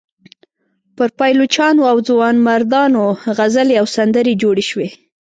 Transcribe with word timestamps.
پر 0.97 1.09
پایلوچانو 1.19 1.83
او 1.91 1.97
ځوانمردانو 2.07 3.03
غزلې 3.37 3.75
او 3.81 3.85
سندرې 3.95 4.33
جوړې 4.41 4.63
شوې. 4.69 4.89